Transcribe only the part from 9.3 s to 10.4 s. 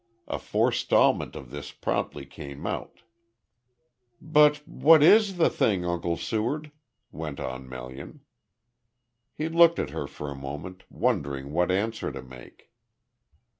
He looked at her for a